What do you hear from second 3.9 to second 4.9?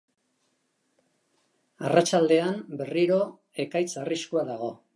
arriskua dago.